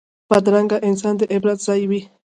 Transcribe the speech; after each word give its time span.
بدرنګه 0.29 0.77
انسان 0.87 1.13
د 1.19 1.21
عبرت 1.33 1.59
ځای 1.67 1.81
وي 1.89 2.01